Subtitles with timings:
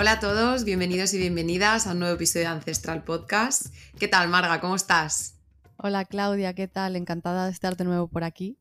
[0.00, 3.74] Hola a todos, bienvenidos y bienvenidas a un nuevo episodio de Ancestral Podcast.
[3.98, 4.60] ¿Qué tal, Marga?
[4.60, 5.40] ¿Cómo estás?
[5.76, 6.94] Hola, Claudia, ¿qué tal?
[6.94, 8.60] Encantada de estar de nuevo por aquí.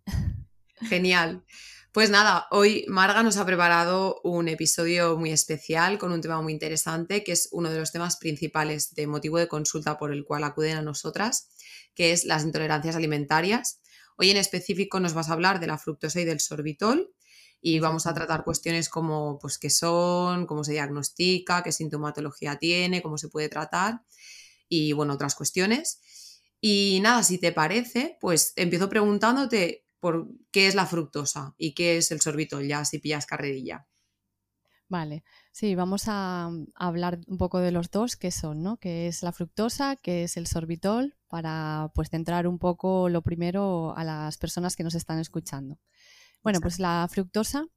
[0.90, 1.44] Genial.
[1.92, 6.54] Pues nada, hoy Marga nos ha preparado un episodio muy especial con un tema muy
[6.54, 10.44] interesante, que es uno de los temas principales de motivo de consulta por el cual
[10.44, 11.52] acuden a nosotras,
[11.94, 13.80] que es las intolerancias alimentarias.
[14.18, 17.14] Hoy en específico nos vas a hablar de la fructosa y del sorbitol
[17.62, 23.02] y vamos a tratar cuestiones como pues qué son, cómo se diagnostica, qué sintomatología tiene,
[23.02, 24.02] cómo se puede tratar
[24.70, 26.02] y bueno, otras cuestiones.
[26.60, 31.98] Y nada, si te parece, pues empiezo preguntándote por qué es la fructosa y qué
[31.98, 33.88] es el sorbitol, ya si pillas carrerilla.
[34.90, 38.78] Vale, sí, vamos a, hablar un poco de los dos, qué son, ¿no?
[38.78, 41.18] ¿Qué es la fructosa, qué es el sorbitol?
[41.28, 45.78] Para pues centrar un poco lo primero a las personas que nos están escuchando.
[46.48, 47.68] Bueno, pues la fructosa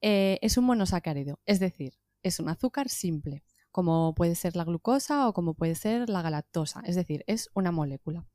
[0.00, 5.28] eh, es un monosacárido, es decir, es un azúcar simple, como puede ser la glucosa
[5.28, 8.26] o como puede ser la galactosa, es decir, es una molécula.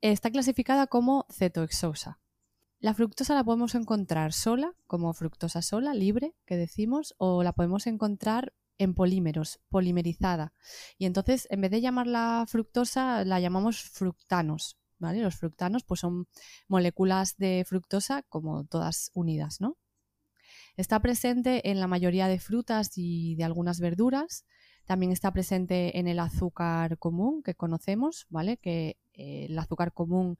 [0.00, 2.18] Está clasificada como cetoexosa.
[2.80, 7.86] La fructosa la podemos encontrar sola, como fructosa sola, libre, que decimos, o la podemos
[7.86, 10.54] encontrar en polímeros, polimerizada.
[10.98, 16.26] Y entonces, en vez de llamarla fructosa, la llamamos fructanos, los fructanos pues son
[16.66, 19.76] moléculas de fructosa como todas unidas, ¿no?
[20.76, 24.44] Está presente en la mayoría de frutas y de algunas verduras.
[24.86, 28.56] También está presente en el azúcar común que conocemos, ¿vale?
[28.56, 30.38] Que eh, el azúcar común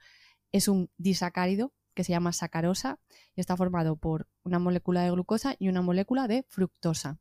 [0.53, 3.01] es un disacárido que se llama sacarosa
[3.35, 7.19] y está formado por una molécula de glucosa y una molécula de fructosa.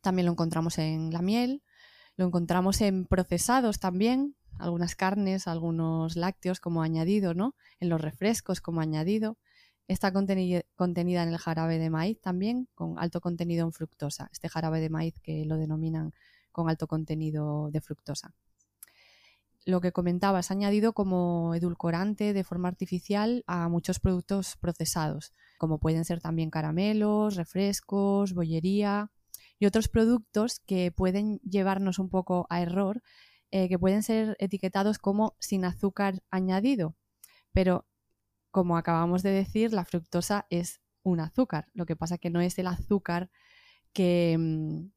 [0.00, 1.62] También lo encontramos en la miel,
[2.16, 7.54] lo encontramos en procesados también, algunas carnes, algunos lácteos como añadido, ¿no?
[7.80, 9.38] En los refrescos como añadido.
[9.88, 14.28] Está contenida en el jarabe de maíz también, con alto contenido en fructosa.
[14.32, 16.12] Este jarabe de maíz que lo denominan
[16.52, 18.32] con alto contenido de fructosa.
[19.66, 25.78] Lo que comentaba es añadido como edulcorante de forma artificial a muchos productos procesados, como
[25.78, 29.10] pueden ser también caramelos, refrescos, bollería
[29.58, 33.02] y otros productos que pueden llevarnos un poco a error
[33.50, 36.96] eh, que pueden ser etiquetados como sin azúcar añadido,
[37.52, 37.86] pero
[38.50, 41.68] como acabamos de decir, la fructosa es un azúcar.
[41.72, 43.30] Lo que pasa que no es el azúcar
[43.92, 44.90] que, mm,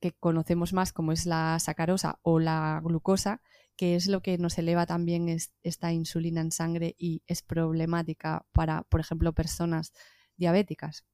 [0.00, 3.42] que conocemos más como es la sacarosa o la glucosa,
[3.76, 5.28] que es lo que nos eleva también
[5.62, 9.92] esta insulina en sangre y es problemática para, por ejemplo, personas
[10.36, 11.04] diabéticas.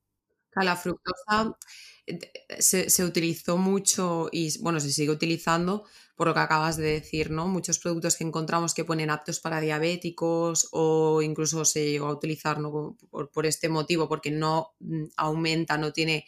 [0.63, 1.57] La fructosa
[2.07, 2.19] eh,
[2.59, 5.85] se, se, utilizó mucho y bueno, se sigue utilizando
[6.17, 7.49] por lo que acabas de decir, ¿no?
[7.49, 12.59] Muchos productos que encontramos que ponen aptos para diabéticos o incluso se llegó a utilizar
[13.33, 16.25] por, este motivo, porque no mm, aumenta, no tiene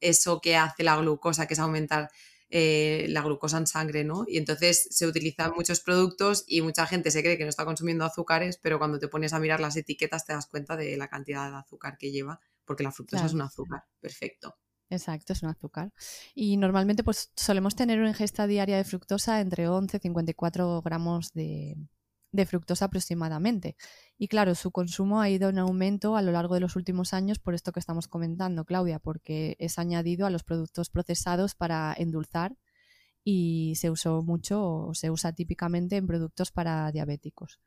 [0.00, 2.10] eso que hace la glucosa, que es aumentar
[2.50, 4.24] eh, la glucosa en sangre, ¿no?
[4.28, 8.04] Y entonces se utilizan muchos productos y mucha gente se cree que no está consumiendo
[8.04, 11.50] azúcares, pero cuando te pones a mirar las etiquetas te das cuenta de la cantidad
[11.50, 14.54] de azúcar que lleva, porque la fructosa es un azúcar, perfecto.
[14.90, 15.92] Exacto, es un azúcar.
[16.34, 21.32] Y normalmente pues solemos tener una ingesta diaria de fructosa entre 11 y 54 gramos
[21.32, 21.76] de,
[22.34, 23.76] de fructosa aproximadamente.
[24.18, 27.38] Y claro, su consumo ha ido en aumento a lo largo de los últimos años
[27.38, 32.56] por esto que estamos comentando, Claudia, porque es añadido a los productos procesados para endulzar
[33.22, 37.60] y se usó mucho o se usa típicamente en productos para diabéticos.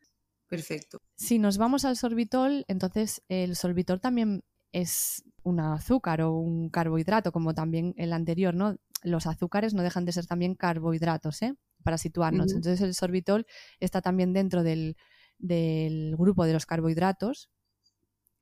[0.48, 1.02] Perfecto.
[1.16, 4.44] Si nos vamos al sorbitol, entonces el sorbitol también
[4.82, 8.78] es un azúcar o un carbohidrato, como también el anterior, ¿no?
[9.04, 11.56] Los azúcares no dejan de ser también carbohidratos, ¿eh?
[11.84, 12.54] Para situarnos.
[12.54, 13.48] Entonces el sorbitol
[13.80, 14.96] está también dentro del,
[15.40, 17.50] del grupo de los carbohidratos,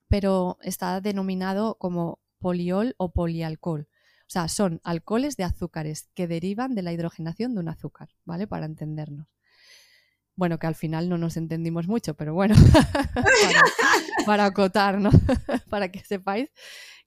[0.09, 3.87] pero está denominado como poliol o polialcohol.
[4.27, 8.47] O sea, son alcoholes de azúcares que derivan de la hidrogenación de un azúcar, ¿vale?
[8.47, 9.27] Para entendernos.
[10.35, 12.55] Bueno, que al final no nos entendimos mucho, pero bueno,
[14.25, 15.09] para, acotar, ¿no?
[15.69, 16.49] para que sepáis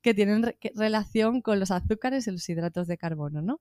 [0.00, 3.60] que tienen relación con los azúcares y los hidratos de carbono, ¿no?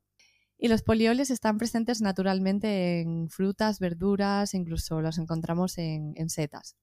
[0.57, 6.75] Y los polioles están presentes naturalmente en frutas, verduras, incluso los encontramos en, setas.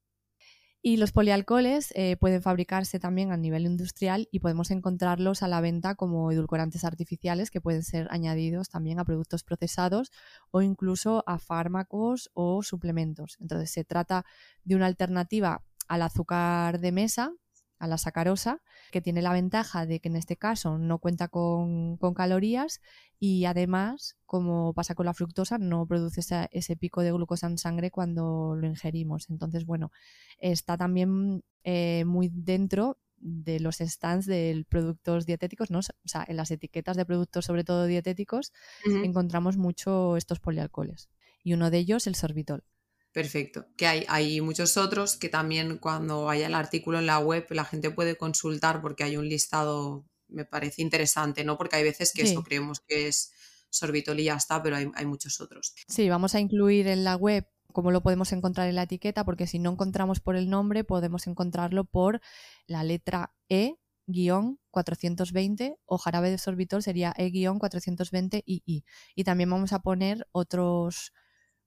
[0.87, 5.63] Y los polialcoholes eh, pueden fabricarse también a nivel industrial y podemos encontrarlos a la
[5.63, 10.13] venta como edulcorantes artificiales que pueden ser añadidos también a productos procesados
[10.51, 13.39] o incluso a fármacos o suplementos.
[13.41, 14.27] Entonces se trata
[14.65, 17.33] de una alternativa al azúcar de mesa,
[17.79, 18.62] a la sacarosa,
[18.93, 22.81] que tiene la ventaja de que en este caso no cuenta con, calorías
[23.19, 27.91] y además, como pasa con la fructosa, no produce ese pico de glucosa en sangre
[27.91, 29.29] cuando lo ingerimos.
[29.31, 29.91] Entonces, bueno,
[30.38, 35.79] está también eh, muy dentro de los stands de productos dietéticos, ¿no?
[35.79, 38.53] O sea, en las etiquetas de productos, sobre todo dietéticos,
[38.85, 41.09] encontramos mucho estos polialcoholes.
[41.43, 42.65] Y uno de ellos, el sorbitol.
[43.14, 43.69] Perfecto.
[43.76, 47.64] Que hay, hay muchos otros que también cuando haya el artículo en la web la
[47.64, 51.56] gente puede consultar porque hay un listado, me parece interesante, ¿no?
[51.56, 53.32] Porque hay veces que eso creemos que es
[53.70, 55.76] sorbitol y ya está, pero hay, muchos otros.
[55.87, 59.46] Sí, vamos a incluir en la web cómo lo podemos encontrar en la etiqueta, porque
[59.46, 62.20] si no encontramos por el nombre, podemos encontrarlo por
[62.66, 63.76] la letra E
[64.72, 68.43] 420 o jarabe de sorbitol sería E-420II.
[68.44, 71.12] Y también vamos a poner otros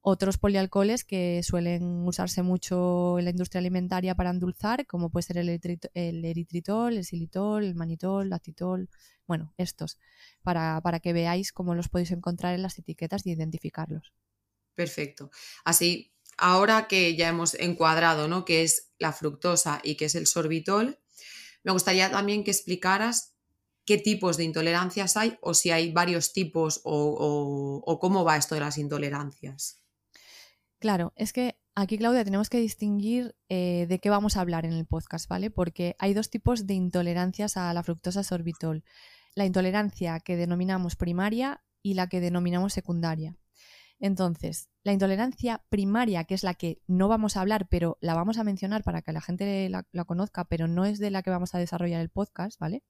[0.09, 5.37] otros polialcoholes que suelen usarse mucho en la industria alimentaria para endulzar, como puede ser
[5.37, 8.89] el, eritritol, el xilitol, el manitol, el lactitol,
[9.27, 9.99] bueno, estos,
[10.43, 14.13] para, que veáis cómo los podéis encontrar en las etiquetas y identificarlos.
[14.75, 15.29] Perfecto.
[15.65, 18.45] Así, ahora que ya hemos encuadrado ¿no?
[18.45, 20.99] qué es la fructosa y qué es el sorbitol,
[21.63, 23.35] me gustaría también que explicaras
[23.83, 28.61] qué tipos de intolerancias hay o si hay varios tipos o cómo va esto de
[28.61, 29.81] las intolerancias.
[30.79, 34.73] Claro, es que aquí, Claudia, tenemos que distinguir eh, de qué vamos a hablar en
[34.73, 35.49] el podcast, ¿vale?
[35.49, 38.83] Porque hay dos tipos de intolerancias a la fructosa sorbitol.
[39.33, 43.37] La intolerancia que denominamos primaria y la que denominamos secundaria.
[43.99, 48.37] Entonces, la intolerancia primaria, que es la que no vamos a hablar, pero la vamos
[48.37, 51.55] a mencionar para que la gente la, conozca, pero no es de la que vamos
[51.55, 52.83] a desarrollar el podcast, ¿vale?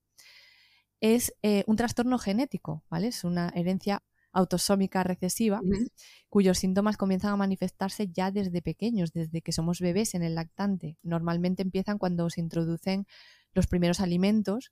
[0.99, 3.07] Es eh, un trastorno genético, ¿vale?
[3.07, 4.03] Es una herencia
[4.37, 5.61] autosómica recesiva,
[6.29, 10.97] cuyos síntomas comienzan a manifestarse ya desde pequeños, desde que somos bebés en el lactante.
[11.01, 13.07] Normalmente empiezan cuando se introducen
[13.53, 14.71] los primeros alimentos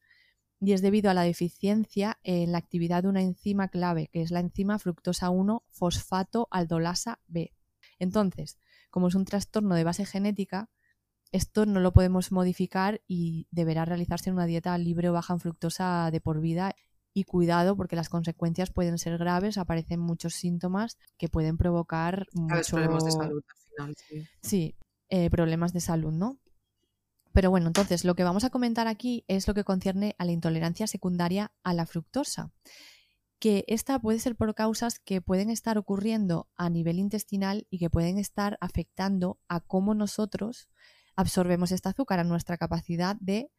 [0.61, 4.29] y es debido a la deficiencia en la actividad de una enzima clave, que es
[4.29, 7.51] la enzima fructosa 1 fosfato aldolasa B.
[7.97, 8.59] Entonces,
[8.91, 10.69] como es un trastorno de base genética,
[11.31, 15.39] esto no lo podemos modificar y deberá realizarse en una dieta libre o baja en
[15.39, 16.75] fructosa de por vida
[17.15, 22.69] y cuidado porque las consecuencias pueden ser graves, aparecen muchos síntomas que pueden provocar muchos
[22.71, 24.27] problemas de salud al final.
[24.41, 24.75] Sí,
[25.09, 26.37] eh, problemas de salud, ¿no?
[27.31, 30.33] Pero bueno, entonces lo que vamos a comentar aquí es lo que concierne a la
[30.33, 32.51] intolerancia secundaria a la fructosa,
[33.39, 37.89] que esta puede ser por causas que pueden estar ocurriendo a nivel intestinal y que
[37.89, 40.67] pueden estar afectando a cómo nosotros
[41.15, 43.49] absorbemos este azúcar, a nuestra capacidad de,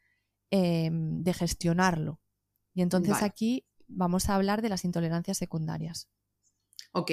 [0.50, 2.20] em, de gestionarlo.
[2.76, 6.10] Y entonces aquí vamos a hablar de las intolerancias secundarias.
[6.92, 7.10] Ok,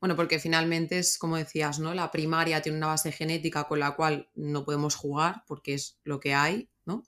[0.00, 1.92] bueno, porque finalmente es como decías, ¿no?
[1.92, 6.20] La primaria tiene una base genética con la cual no podemos jugar porque es lo
[6.20, 7.02] que hay, ¿no?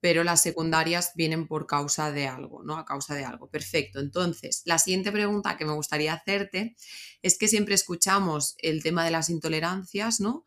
[0.00, 2.76] Pero las secundarias vienen por causa de algo, ¿no?
[2.76, 3.48] A causa de algo.
[3.48, 4.00] Perfecto.
[4.00, 6.74] Entonces, la siguiente pregunta que me gustaría hacerte
[7.22, 10.44] es que siempre escuchamos el tema de las intolerancias, ¿no?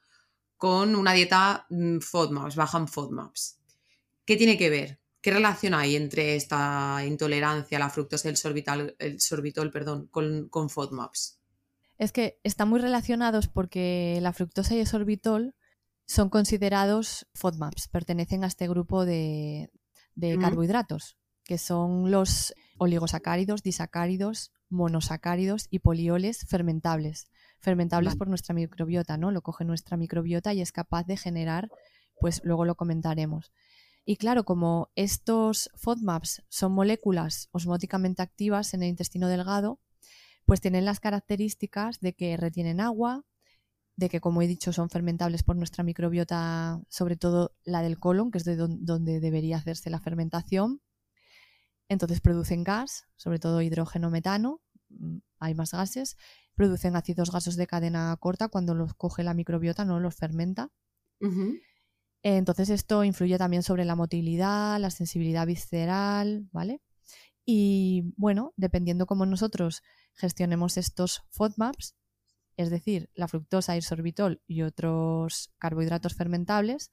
[0.57, 3.59] Con una dieta mm, FODMAPs, bajan FODMAPs.
[4.25, 5.04] ¿Qué tiene que ver?
[5.25, 10.05] ¿Qué relación hay entre esta intolerancia a la fructosa y el sorbitol, el sorbitol perdón,
[10.05, 11.39] con, FODMAPs?
[11.97, 15.55] Es que están muy relacionados porque la fructosa y el sorbitol
[16.05, 19.71] son considerados FODMAPs, pertenecen a este grupo de,
[20.39, 27.31] carbohidratos, que son los oligosacáridos, disacáridos, monosacáridos y polioles fermentables.
[27.61, 29.31] Fermentables por nuestra microbiota, ¿no?
[29.31, 31.71] Lo coge nuestra microbiota y es capaz de generar,
[32.19, 33.51] pues luego lo comentaremos.
[34.05, 39.79] Y claro, como estos FODMAPs son moléculas osmóticamente activas en el intestino delgado,
[40.45, 43.25] pues tienen las características de que retienen agua,
[43.95, 48.29] de que, como he dicho, son fermentables por nuestra microbiota, sobre todo la del colon,
[48.29, 50.81] que es de donde debería hacerse la fermentación.
[51.89, 56.15] Entonces producen gas, sobre todo hidrógeno metano, mm, hay más gases,
[56.53, 60.69] producen ácidos gasos de cadena corta cuando los coge la microbiota, no los fermenta.
[62.27, 66.81] Entonces esto influye también sobre la motilidad, la sensibilidad visceral, ¿vale?
[67.45, 69.83] Y bueno, dependiendo cómo nosotros
[70.15, 71.93] gestionemos estos FODMAPs,
[72.57, 76.91] es decir, la fructosa, el sorbitol y otros carbohidratos fermentables,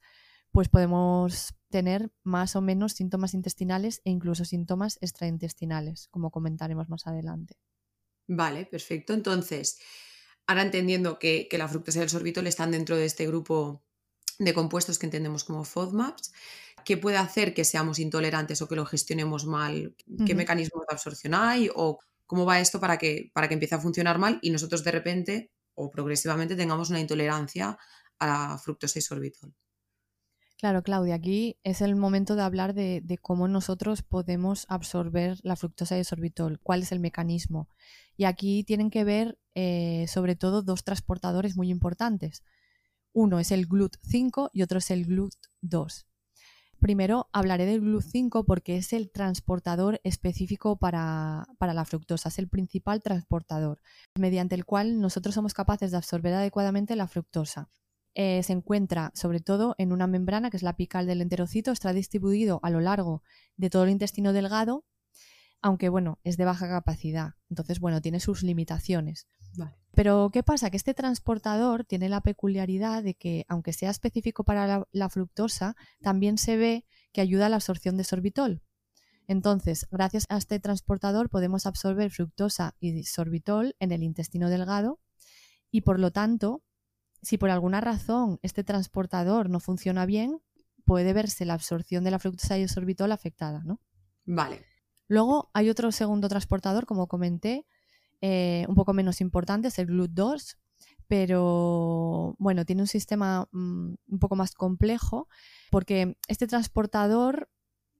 [0.51, 7.07] pues podemos tener más o menos síntomas intestinales e incluso síntomas extraintestinales, como comentaremos más
[7.07, 7.55] adelante.
[8.27, 9.13] Vale, perfecto.
[9.13, 9.79] Entonces,
[10.45, 13.83] ahora entendiendo que, que la fructosa y el sorbitol están dentro de este grupo
[14.39, 16.31] de compuestos que entendemos como FODMAPs,
[16.85, 21.33] qué puede hacer que seamos intolerantes o que lo gestionemos mal, qué mecanismos de absorción
[21.33, 24.83] hay o cómo va esto para que, para que empiece a funcionar mal y nosotros
[24.83, 27.77] de repente o progresivamente tengamos una intolerancia
[28.19, 29.53] a la fructosa y sorbitol.
[30.57, 35.97] Claro, Claudia, aquí es el momento de hablar de, cómo nosotros podemos absorber la fructosa
[35.97, 37.67] y el sorbitol, cuál es el mecanismo.
[38.15, 42.43] Y aquí tienen que ver eh, sobre todo dos transportadores muy importantes.
[43.13, 46.05] Uno es el GLUT5 y otro es el GLUT2.
[46.79, 52.49] Primero hablaré del GLUT5 porque es el transportador específico para, para, la fructosa, es el
[52.49, 53.79] principal transportador,
[54.19, 57.69] mediante el cual nosotros somos capaces de absorber adecuadamente la fructosa.
[58.15, 61.93] Eh, se encuentra sobre todo en una membrana que es la apical del enterocito, está
[61.93, 63.23] distribuido a lo largo
[63.55, 64.83] de todo el intestino delgado,
[65.63, 69.27] aunque bueno, es de baja capacidad, entonces bueno, tiene sus limitaciones.
[69.95, 70.69] Pero ¿qué pasa?
[70.69, 76.37] Que este transportador tiene la peculiaridad de que, aunque sea específico para la, fructosa, también
[76.37, 78.61] se ve que ayuda a la absorción de sorbitol.
[79.27, 84.99] Entonces, gracias a este transportador podemos absorber fructosa y sorbitol en el intestino delgado
[85.71, 86.61] y por lo tanto
[87.21, 90.41] si por alguna razón este transportador no funciona bien,
[90.83, 93.79] puede verse la absorción de la fructosa y el sorbitol afectada, ¿no?
[94.25, 94.72] Vale.
[95.07, 97.65] Luego hay otro segundo transportador, como comenté,
[98.21, 100.57] eh, un poco menos importante, es el GLUT2,
[101.07, 105.27] pero bueno, tiene un sistema mm, un poco más complejo
[105.69, 107.49] porque este transportador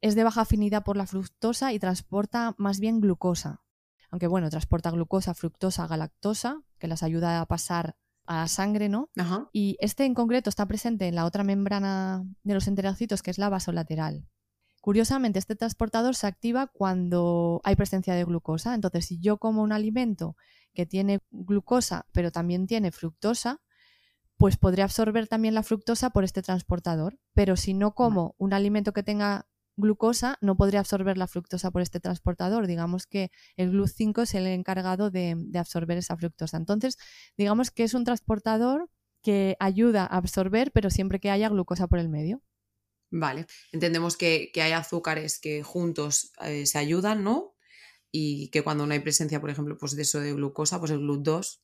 [0.01, 3.61] es de baja afinidad por la fructosa y transporta más bien glucosa.
[4.09, 7.95] Aunque bueno, transporta glucosa, fructosa, galactosa, que las ayuda a pasar
[8.25, 9.09] a sangre, ¿no?
[9.51, 13.37] Y este en concreto está presente en la otra membrana de los enterocitos, que es
[13.37, 14.27] la vasolateral.
[14.83, 18.75] Curiosamente, este transportador se activa cuando hay presencia de glucosa.
[18.75, 20.35] Entonces, si yo como un alimento
[20.73, 23.61] que tiene glucosa, pero también tiene fructosa,
[24.35, 27.17] pues podría absorber también la fructosa por este transportador.
[27.33, 29.47] Pero si no como un alimento que tenga
[29.77, 32.67] glucosa no podría absorber la fructosa por este transportador.
[32.67, 36.57] Digamos que el GLUT5 es el encargado de, absorber esa fructosa.
[36.57, 36.97] Entonces,
[37.37, 38.89] digamos que es un transportador
[39.21, 42.41] que ayuda a absorber, pero siempre que haya glucosa por el medio.
[43.15, 47.53] Vale, entendemos que, hay azúcares que juntos eh, se ayudan, ¿no?
[48.11, 50.99] Y que cuando no hay presencia, por ejemplo, pues de eso de glucosa, pues el
[50.99, 51.59] GLUT2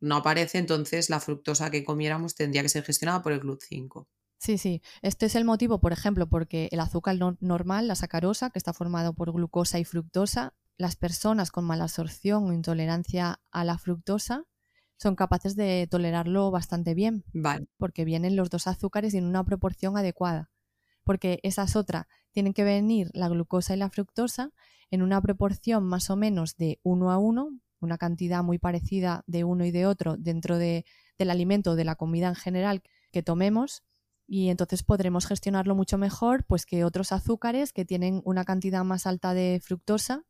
[0.00, 4.06] no aparece, entonces la fructosa que comiéramos tendría que ser gestionada por el GLUT5.
[4.38, 4.80] Sí, sí.
[5.02, 9.12] Este es el motivo, por ejemplo, porque el azúcar normal, la sacarosa, que está formado
[9.12, 14.44] por glucosa y fructosa, las personas con mala absorción o intolerancia a la fructosa
[14.96, 17.24] son capaces de tolerarlo bastante bien.
[17.34, 17.66] Vale.
[17.76, 20.50] Porque vienen los dos azúcares en una proporción adecuada.
[21.04, 22.08] Porque esa es otra.
[22.32, 24.52] Tienen que venir la glucosa y la fructosa
[24.90, 29.44] en una proporción más o menos de uno a uno, una cantidad muy parecida de
[29.44, 30.84] uno y de otro dentro de,
[31.18, 32.82] del alimento de la comida en general
[33.12, 33.82] que tomemos
[34.26, 39.06] y entonces podremos gestionarlo mucho mejor pues que otros azúcares que tienen una cantidad más
[39.06, 40.24] alta de fructosa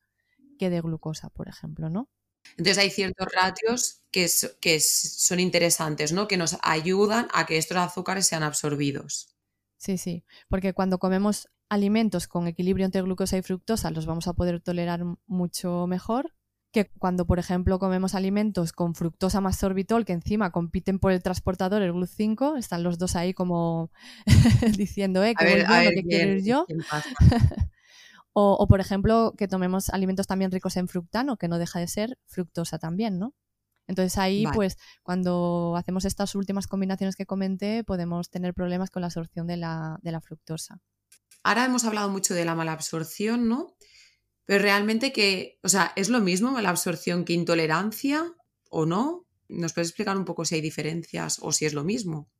[0.59, 2.09] que de glucosa, por ejemplo, ¿no?
[2.57, 4.29] Entonces hay ciertos ratios que,
[4.61, 6.29] que son interesantes, ¿no?
[6.29, 9.34] Que nos ayudan a que estos azúcares sean absorbidos.
[9.77, 14.35] Sí, sí, porque cuando comemos alimentos con equilibrio entre glucosa y fructosa los vamos a
[14.35, 16.33] poder tolerar mucho mejor
[16.75, 21.23] que cuando, por ejemplo, comemos alimentos con fructosa más sorbitol, que encima compiten por el
[21.23, 23.93] transportador, el GLUT5, están los dos ahí como
[24.77, 26.67] diciendo, eh, que voy yo, que quiero ir yo.
[28.33, 32.19] o, por ejemplo, que tomemos alimentos también ricos en fructano, que no deja de ser
[32.27, 33.35] fructosa también, ¿no?
[33.87, 39.07] Entonces ahí, pues, cuando hacemos estas últimas combinaciones que comenté, podemos tener problemas con la
[39.07, 40.81] absorción de la, de la fructosa.
[41.43, 43.77] Ahora hemos hablado mucho de la mala absorción, ¿no?
[44.47, 48.33] Pero realmente que, o sea, ¿es lo mismo la absorción que intolerancia
[48.71, 49.27] o no?
[49.49, 52.31] ¿Nos puedes explicar un poco si hay diferencias o si es lo mismo?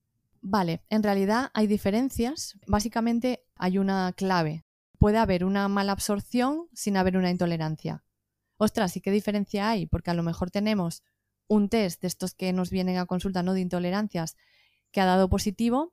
[0.41, 2.59] Vale, en realidad hay diferencias.
[2.67, 4.65] Básicamente hay una clave.
[4.99, 8.05] Puede haber una mala absorción sin haber una intolerancia.
[8.57, 9.87] Ostras, ¿y qué diferencia hay?
[9.87, 11.03] Porque a lo mejor tenemos
[11.47, 14.37] un test de estos que nos vienen a consulta, no de intolerancias,
[14.91, 15.93] que ha dado positivo,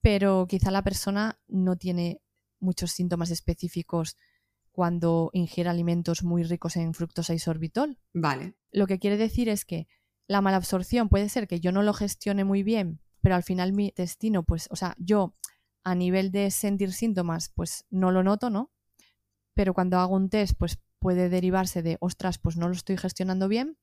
[0.00, 2.20] pero quizá la persona no tiene
[2.58, 4.16] muchos síntomas específicos
[4.72, 7.98] cuando ingiere alimentos muy ricos en fructosa y sorbitol.
[8.12, 8.54] Vale.
[8.70, 9.88] Lo que quiere decir es que
[10.26, 13.86] la malabsorción puede ser que yo no lo gestione muy bien, pero al final mi
[13.86, 15.34] intestino, pues, o sea, yo
[15.82, 18.70] a nivel de sentir síntomas, pues no lo noto, ¿no?
[19.54, 23.48] Pero cuando hago un test, pues puede derivarse de, ostras, pues no lo estoy gestionando
[23.48, 23.76] bien.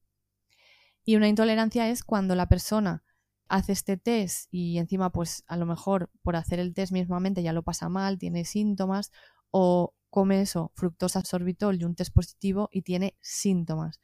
[1.07, 3.01] Y una intolerancia es cuando la persona
[3.47, 7.53] hace este test y encima, pues a lo mejor por hacer el test mismamente ya
[7.53, 9.13] lo pasa mal, tiene síntomas,
[9.49, 14.01] o come eso, fructosa, sorbitol y un test positivo y tiene síntomas.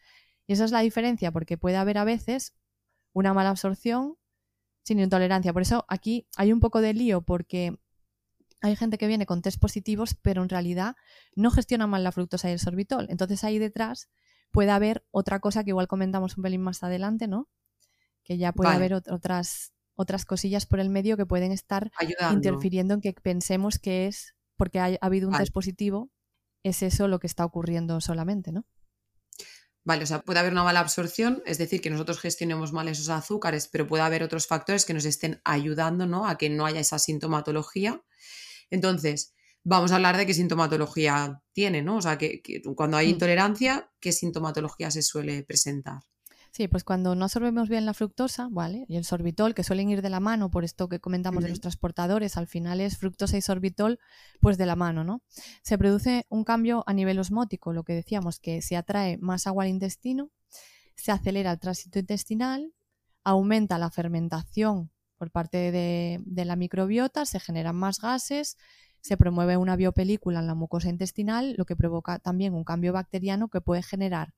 [0.48, 2.55] Y esa es la diferencia, porque puede haber a veces
[3.12, 4.15] una mala absorción
[4.86, 5.51] sin intolerancia.
[5.51, 7.77] Por eso aquí hay un poco de lío porque
[8.62, 10.95] hay gente que viene con test positivos, pero en realidad
[11.36, 13.07] no gestiona mal la fructosa y el sorbitol.
[13.10, 14.07] Entonces ahí detrás
[14.53, 17.50] puede haber otra cosa que igual comentamos un pelín más adelante, ¿no?
[18.24, 21.91] Que ya puede haber otras, otras cosillas por el medio que pueden estar
[22.31, 26.12] interfiriendo en que pensemos que es porque ha, habido un test positivo,
[26.62, 28.65] es eso lo que está ocurriendo solamente, ¿no?
[29.83, 33.10] Vale, o sea, puede haber una mala absorción, es decir, que nosotros gestionemos mal esos
[33.10, 36.25] azúcares, pero puede haber otros factores que nos estén ayudando ¿no?
[36.25, 38.01] a que no haya esa sintomatología.
[38.69, 39.33] Entonces,
[39.63, 41.98] vamos a hablar de qué sintomatología tiene, ¿no?
[41.98, 42.41] O sea, que,
[42.75, 43.12] cuando hay mm.
[43.12, 46.01] intolerancia, ¿qué sintomatología se suele presentar?
[46.51, 48.86] Sí, pues cuando no absorbemos bien la fructosa, ¿vale?
[48.88, 51.60] Y el sorbitol, que suelen ir de la mano por esto que comentamos de los
[51.60, 54.00] transportadores, al final es fructosa y sorbitol,
[54.39, 55.24] pues de la mano, ¿no?
[55.63, 59.63] Se produce un cambio a nivel osmótico, lo que decíamos, que se atrae más agua
[59.63, 60.29] al intestino,
[60.96, 62.72] se acelera el tránsito intestinal,
[63.24, 68.58] aumenta la fermentación por parte de, de la microbiota, se generan más gases,
[69.03, 73.50] se promueve una biopelícula en la mucosa intestinal, lo que provoca también un cambio bacteriano
[73.50, 74.33] que puede generar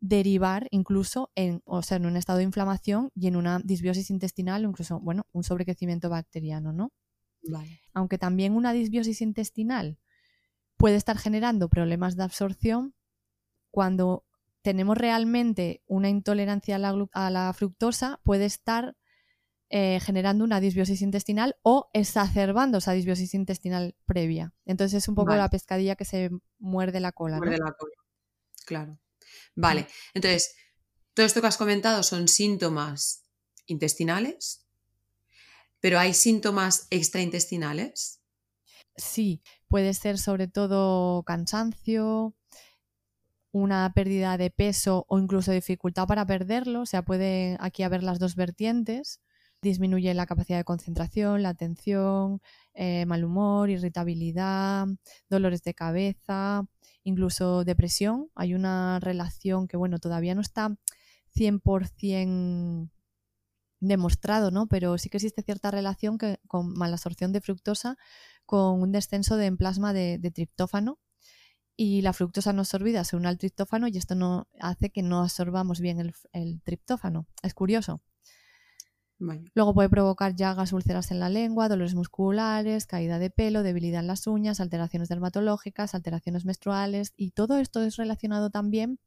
[0.00, 4.64] derivar incluso en, o sea, en un estado de inflamación y en una disbiosis intestinal,
[4.64, 6.92] incluso, bueno, un sobrecrecimiento bacteriano, ¿no?
[7.94, 9.98] Aunque también una disbiosis intestinal
[10.76, 12.94] puede estar generando problemas de absorción
[13.70, 14.24] cuando
[14.62, 18.96] tenemos realmente una intolerancia a la, fructosa, puede estar
[19.70, 24.54] eh, generando una disbiosis intestinal o exacerbando esa disbiosis intestinal previa.
[24.64, 27.38] Entonces es un poco la pescadilla que se muerde la cola.
[27.38, 27.94] Muerde la cola,
[28.64, 28.98] claro.
[29.54, 30.54] Vale, entonces,
[31.14, 33.24] todo esto que has comentado son síntomas
[33.66, 34.64] intestinales,
[35.80, 38.20] pero ¿hay síntomas extraintestinales?
[38.96, 42.34] Sí, puede ser sobre todo cansancio,
[43.52, 46.82] una pérdida de peso o incluso dificultad para perderlo.
[46.82, 49.20] O sea, puede aquí haber las dos vertientes.
[49.60, 52.40] Disminuye la capacidad de concentración, la atención,
[52.74, 54.86] eh, mal humor, irritabilidad,
[55.28, 56.64] dolores de cabeza,
[57.02, 58.30] incluso depresión.
[58.34, 60.76] Hay una relación que, bueno, todavía no está
[61.34, 62.90] 100%
[63.80, 64.66] demostrado, ¿no?
[64.66, 67.96] Pero sí que existe cierta relación que, con malabsorción de fructosa
[68.46, 70.98] con un descenso de plasma de, triptófano
[71.76, 75.20] y la fructosa no absorbida se une al triptófano y esto no hace que no
[75.22, 77.26] absorbamos bien el, el triptófano.
[77.42, 78.00] Es curioso.
[79.18, 84.06] Luego puede provocar llagas úlceras en la lengua, dolores musculares, caída de pelo, debilidad en
[84.06, 89.00] las uñas, alteraciones dermatológicas, alteraciones menstruales y todo esto es relacionado también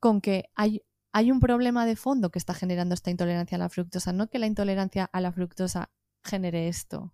[0.00, 3.68] con que hay, hay un problema de fondo que está generando esta intolerancia a la
[3.68, 5.90] fructosa, no que la intolerancia a la fructosa
[6.24, 7.12] genere esto.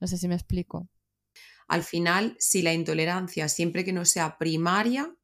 [0.00, 0.88] No sé si me explico.
[1.66, 5.14] Al final, si la intolerancia, siempre que no sea primaria,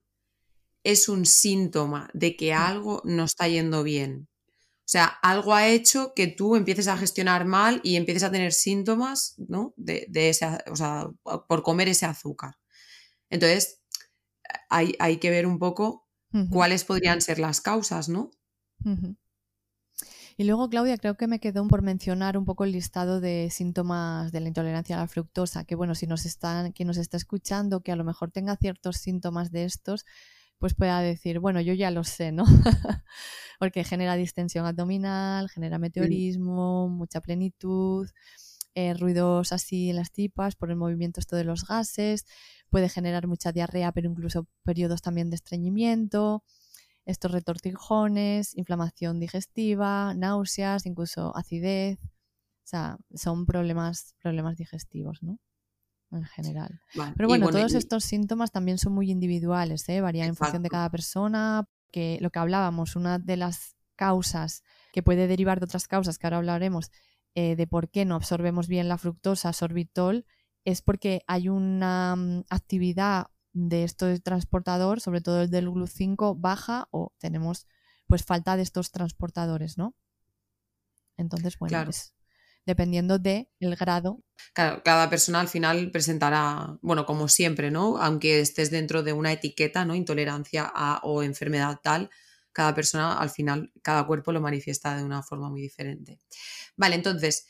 [0.85, 2.57] es un síntoma de que mm.
[2.57, 4.29] algo no está yendo bien
[4.87, 8.53] o sea, algo ha hecho que tú empieces a gestionar mal y empieces a tener
[8.53, 9.75] síntomas, ¿no?
[9.77, 11.09] De, ese, o sea,
[11.49, 12.57] por comer ese azúcar.
[13.29, 13.83] Entonces,
[14.69, 16.07] hay, hay que ver un poco
[16.51, 18.31] cuáles podrían ser las causas, ¿no?
[20.37, 24.31] Y luego, Claudia, creo que me quedó por mencionar un poco el listado de síntomas
[24.31, 27.81] de la intolerancia a la fructosa, que bueno, si nos están, quien nos está escuchando,
[27.81, 30.05] que a lo mejor tenga ciertos síntomas de estos,
[30.59, 32.45] pues pueda decir, bueno, yo ya lo sé, ¿no?
[33.59, 38.09] Porque genera distensión abdominal, genera meteorismo, mucha plenitud,
[38.75, 42.27] eh, ruidos así en las tipas por el movimiento esto de los gases,
[42.69, 46.45] puede generar mucha diarrea, pero incluso periodos también de estreñimiento,
[47.07, 51.99] estos retortijones, inflamación digestiva, náuseas, incluso acidez.
[52.03, 55.39] O sea, son problemas, problemas digestivos, ¿no?
[56.17, 56.81] En general.
[57.17, 60.01] Pero bueno, todos estos síntomas también son muy individuales, ¿eh?
[60.01, 61.69] varían en función de cada persona.
[61.93, 66.27] Que lo que hablábamos, una de las causas que puede derivar de otras causas, que
[66.27, 66.91] ahora hablaremos,
[67.35, 70.27] eh, de por qué no absorbemos bien la fructosa, sorbitol,
[70.65, 76.89] es porque hay una mm, actividad de este transportador, sobre todo el del GLU5, baja
[76.91, 77.67] o tenemos
[78.07, 79.95] pues falta de estos transportadores, ¿no?
[81.17, 82.13] Entonces, bueno, es,
[82.67, 84.21] dependiendo del el grado.
[84.53, 87.99] Cada, persona al final presentará, bueno, como siempre, ¿no?
[87.99, 89.95] Aunque estés dentro de una etiqueta, ¿no?
[89.95, 92.11] Intolerancia a o enfermedad tal,
[92.53, 96.19] cada persona al final, cada cuerpo lo manifiesta de una forma muy diferente.
[96.77, 97.47] Vale, entonces,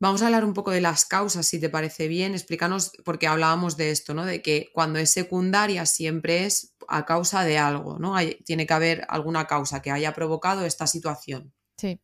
[0.00, 2.32] vamos a hablar un poco de las causas, si te parece bien.
[2.32, 4.24] Explícanos, porque hablábamos de esto, ¿no?
[4.24, 8.16] De que cuando es secundaria siempre es a causa de algo, ¿no?
[8.16, 11.52] Hay, tiene que haber alguna causa que haya provocado esta situación.
[11.76, 12.00] Sí.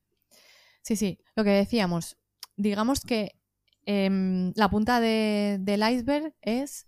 [0.83, 2.18] Sí, sí, lo que decíamos,
[2.59, 3.39] digamos que
[3.87, 6.87] em, la punta del iceberg es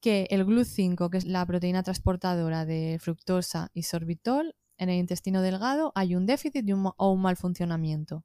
[0.00, 5.40] que el GLUT5, que es la proteína transportadora de fructosa y sorbitol, en el intestino
[5.40, 8.24] delgado hay un déficit o un mal funcionamiento.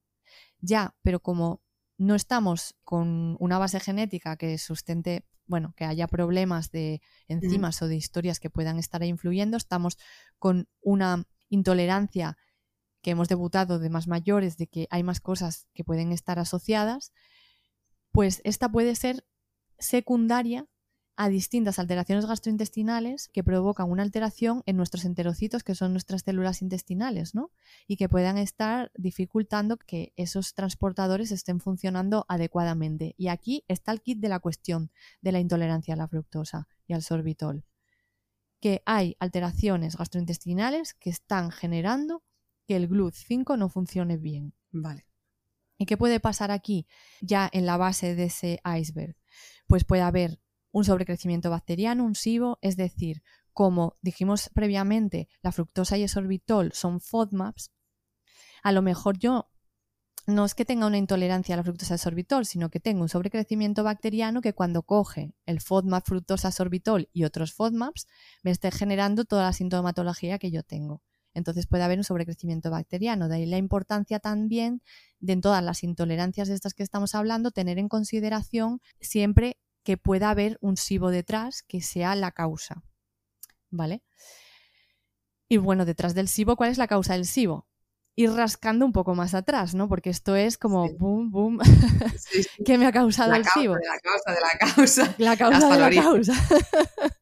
[0.60, 1.62] Ya, pero como
[1.98, 7.88] no estamos con una base genética que sustente, bueno, que haya problemas de enzimas o
[7.88, 9.98] de historias que puedan estar influyendo, estamos
[10.38, 12.38] con una intolerancia
[13.02, 17.14] que hemos debutado de más mayores, de que hay más cosas que pueden estar asociadas,
[18.12, 19.26] pues esta puede ser
[19.78, 20.68] secundaria
[21.16, 26.62] a distintas alteraciones gastrointestinales que provocan una alteración en nuestros enterocitos, que son nuestras células
[26.62, 27.52] intestinales, ¿no?
[27.88, 33.16] Y que puedan estar dificultando que esos transportadores estén funcionando adecuadamente.
[33.18, 36.94] Y aquí está el kit de la cuestión de la intolerancia a la fructosa y
[36.94, 37.66] al sorbitol.
[38.62, 42.24] Que hay alteraciones gastrointestinales que están generando
[42.70, 44.54] que el GLUT5 no funcione bien.
[44.70, 45.08] Vale.
[45.80, 46.86] ¿Y qué puede pasar aquí
[47.20, 49.16] ya en la base de ese iceberg?
[49.66, 55.98] Pues puede haber un sobrecrecimiento bacteriano, un SIBO, es decir, como dijimos previamente, la fructosa
[55.98, 57.72] y el sorbitol son FODMAPs,
[58.62, 59.50] a lo mejor yo
[60.28, 63.10] no es que tenga una intolerancia a la fructosa y sorbitol, sino que tengo un
[63.10, 68.06] sobrecrecimiento bacteriano que cuando coge el FODMAP fructosa sorbitol y otros FODMAPs
[68.44, 71.02] me esté generando toda la sintomatología que yo tengo.
[71.40, 73.28] Entonces puede haber un sobrecrecimiento bacteriano.
[73.28, 74.84] De ahí la importancia también
[75.20, 79.98] de en todas las intolerancias de estas que estamos hablando, tener en consideración siempre que
[79.98, 82.84] pueda haber un SIBO detrás que sea la causa.
[83.72, 84.04] ¿Vale?
[85.48, 87.68] Y bueno, detrás del SIBO, ¿cuál es la causa del SIBO?
[88.16, 89.90] Ir rascando un poco más atrás, ¿no?
[89.90, 91.60] Porque esto es como boom, boom.
[92.66, 93.76] ¿Qué me ha causado el SIBO?
[93.76, 95.16] la causa de la causa.
[95.18, 96.34] La causa de la causa.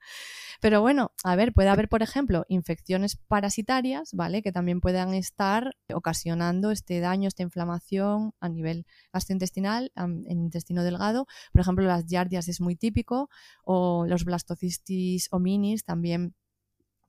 [0.62, 4.42] Pero bueno, a ver, puede haber, por ejemplo, infecciones parasitarias, ¿vale?
[4.42, 11.28] Que también puedan estar ocasionando este daño, esta inflamación a nivel gastrointestinal, en intestino delgado.
[11.52, 13.30] Por ejemplo, las yardias es muy típico,
[13.64, 16.34] o los blastocistis minis también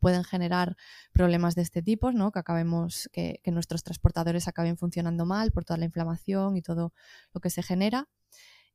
[0.01, 0.77] pueden generar
[1.13, 2.31] problemas de este tipo, ¿no?
[2.31, 6.93] Que acabemos, que, que nuestros transportadores acaben funcionando mal por toda la inflamación y todo
[7.33, 8.09] lo que se genera.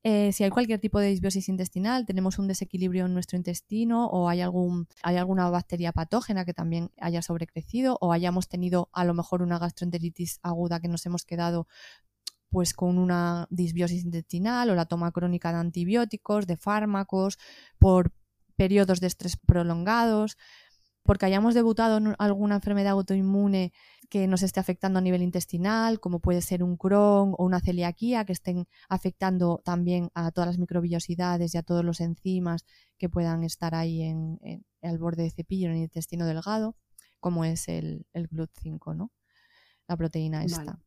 [0.05, 4.27] Eh, si hay cualquier tipo de disbiosis intestinal, tenemos un desequilibrio en nuestro intestino o
[4.27, 9.13] hay, algún, hay alguna bacteria patógena que también haya sobrecrecido o hayamos tenido a lo
[9.13, 11.67] mejor una gastroenteritis aguda que nos hemos quedado
[12.49, 17.39] pues con una disbiosis intestinal o la toma crónica de antibióticos, de fármacos,
[17.79, 18.11] por
[18.55, 20.37] periodos de estrés prolongados,
[21.03, 23.73] porque hayamos debutado en alguna enfermedad autoinmune
[24.09, 28.25] que nos esté afectando a nivel intestinal, como puede ser un Crohn o una celiaquía,
[28.25, 32.65] que estén afectando también a todas las microbillosidades y a todos los enzimas
[32.97, 34.39] que puedan estar ahí en,
[34.81, 36.75] el borde de cepillo, en el intestino delgado,
[37.19, 39.11] como es el, el GLUT5, ¿no?
[39.87, 40.79] La proteína esta.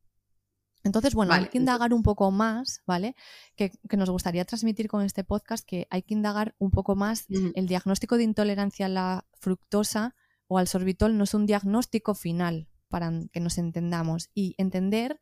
[0.87, 3.15] Entonces, bueno, hay que indagar un poco más, ¿vale?
[3.55, 7.25] Que, nos gustaría transmitir con este podcast que hay que indagar un poco más.
[7.29, 10.15] El diagnóstico de intolerancia a la fructosa
[10.47, 14.29] o al sorbitol no es un diagnóstico final, para que nos entendamos.
[14.33, 15.19] Y entender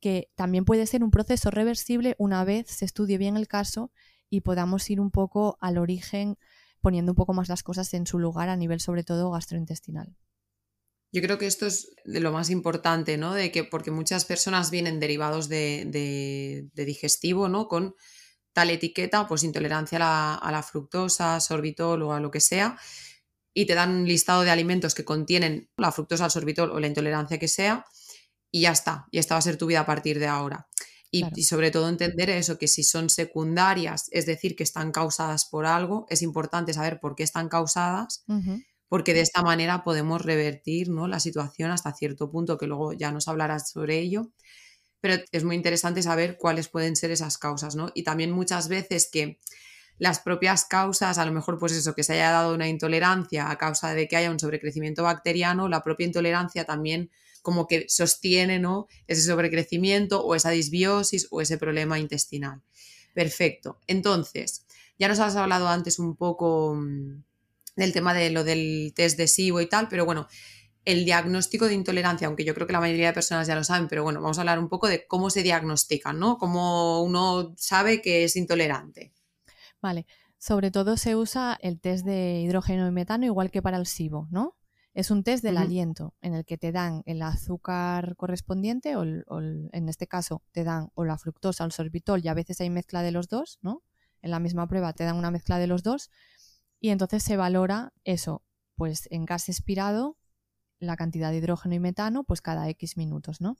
[0.00, 3.92] que también puede ser un proceso reversible una vez se estudie bien el caso
[4.28, 6.38] y podamos ir un poco al origen,
[6.80, 10.16] poniendo un poco más las cosas en su lugar a nivel sobre todo gastrointestinal.
[11.12, 13.34] Yo creo que esto es de lo más importante, ¿no?
[13.34, 17.68] De que, porque muchas personas vienen derivados de, digestivo, ¿no?
[17.68, 17.94] Con
[18.54, 19.98] tal etiqueta, pues intolerancia
[20.34, 22.78] a la, fructosa, sorbitol o a lo que sea,
[23.54, 26.86] y te dan un listado de alimentos que contienen la fructosa, el sorbitol o la
[26.86, 27.84] intolerancia que sea,
[28.50, 30.68] y ya está, y esta va a ser tu vida a partir de ahora.
[31.10, 35.66] Y, sobre todo entender eso, que si son secundarias, es decir, que están causadas por
[35.66, 38.24] algo, es importante saber por qué están causadas
[38.92, 41.08] porque de esta manera podemos revertir ¿no?
[41.08, 44.32] la situación hasta cierto punto, que luego ya nos hablarás sobre ello.
[45.00, 47.90] Pero es muy interesante saber cuáles pueden ser esas causas, ¿no?
[47.94, 49.38] Y también muchas veces que
[49.96, 53.56] las propias causas, a lo mejor pues eso, que se haya dado una intolerancia a
[53.56, 58.88] causa de que haya un sobrecrecimiento bacteriano, la propia intolerancia también como que sostiene ¿no?
[59.06, 62.60] ese sobrecrecimiento o esa disbiosis o ese problema intestinal.
[63.14, 63.78] Perfecto.
[63.86, 64.66] Entonces,
[64.98, 67.22] ya nos has hablado antes un poco mm,
[67.76, 70.28] del tema de lo del test de SIBO y tal, pero bueno,
[70.84, 73.88] el diagnóstico de intolerancia, aunque yo creo que la mayoría de personas ya lo saben,
[73.88, 76.38] pero bueno, vamos a hablar un poco de cómo se diagnostican, ¿no?
[76.38, 79.12] Cómo uno sabe que es intolerante.
[79.80, 80.06] Vale,
[80.38, 84.28] sobre todo se usa el test de hidrógeno y metano igual que para el SIBO,
[84.30, 84.56] ¿no?
[84.94, 89.88] Es un test del aliento en el que te dan el azúcar correspondiente o, en
[89.88, 93.02] este caso te dan o la fructosa o el sorbitol y a veces hay mezcla
[93.02, 93.82] de los dos, ¿no?
[94.20, 96.10] En la misma prueba te dan una mezcla de los dos
[96.82, 98.42] y entonces se valora eso,
[98.74, 100.18] pues en gas expirado,
[100.80, 103.56] la cantidad de hidrógeno y metano, pues cada X minutos, ¿no?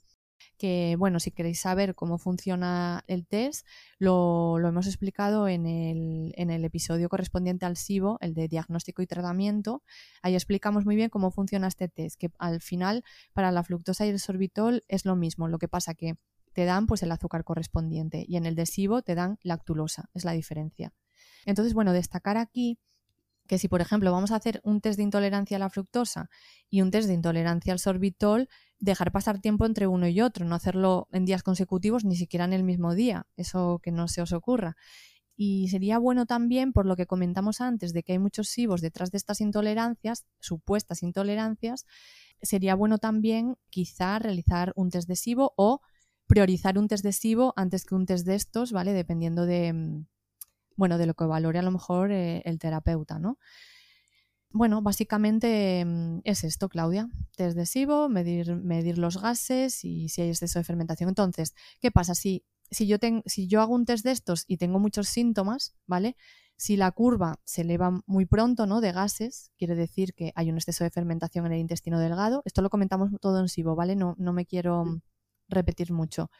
[0.58, 3.64] Que bueno, si queréis saber cómo funciona el test,
[4.00, 9.06] lo, hemos explicado en el, en el, episodio correspondiente al SIBO, el de diagnóstico y
[9.06, 9.84] tratamiento.
[10.20, 14.08] Ahí explicamos muy bien cómo funciona este test, que al final para la fructosa y
[14.08, 15.46] el sorbitol es lo mismo.
[15.46, 16.16] Lo que pasa que
[16.54, 20.24] te dan pues el azúcar correspondiente y en el de SIBO te dan lactulosa, es
[20.24, 20.92] la diferencia.
[21.46, 22.80] Entonces, bueno, destacar aquí
[23.52, 26.30] que si, por ejemplo, vamos a hacer un test de intolerancia a la fructosa
[26.70, 30.54] y un test de intolerancia al sorbitol, dejar pasar tiempo entre uno y otro, no
[30.54, 34.32] hacerlo en días consecutivos, ni siquiera en el mismo día, eso que no se os
[34.32, 34.74] ocurra.
[35.36, 39.10] Y sería bueno también, por lo que comentamos antes, de que hay muchos SIBOs detrás
[39.10, 41.84] de estas intolerancias, supuestas intolerancias,
[42.40, 45.82] sería bueno también quizá realizar un test de SIBO o
[46.26, 48.94] priorizar un test de SIBO antes que un test de estos, ¿vale?
[48.94, 50.06] Dependiendo de, mm,
[50.76, 53.38] bueno, de lo que valore a lo mejor eh, el terapeuta, ¿no?
[54.54, 57.08] Bueno, básicamente mm, es esto, Claudia.
[57.36, 61.08] Test de SIBO, medir, medir los gases y si hay exceso de fermentación.
[61.08, 62.14] Entonces, ¿qué pasa?
[62.14, 66.16] Si, si, yo si yo hago un test de estos y tengo muchos síntomas, ¿vale?
[66.56, 68.82] Si la curva se eleva muy pronto, ¿no?
[68.82, 72.42] De gases, quiere decir que hay un exceso de fermentación en el intestino delgado.
[72.44, 73.96] Esto lo comentamos todo en SIBO, ¿vale?
[73.96, 75.00] No, no me quiero
[75.48, 76.30] repetir mucho.